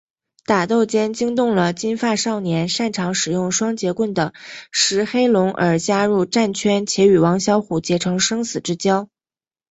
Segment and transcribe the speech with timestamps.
[0.47, 4.33] 打斗间惊动了金发少年擅长使用双节棍的
[4.71, 9.09] 石黑龙而加入战圈且与王小虎结成生死之交。